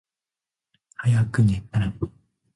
[0.95, 1.93] はやくねたい。